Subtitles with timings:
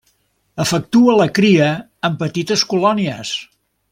[0.63, 1.69] Efectua la cria
[2.09, 3.37] en petites colònies.